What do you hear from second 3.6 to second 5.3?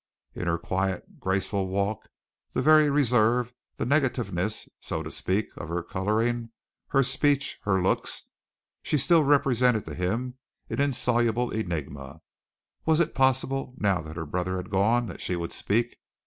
the negativeness, so to